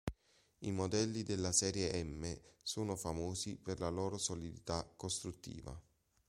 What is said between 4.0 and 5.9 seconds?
solidità costruttiva.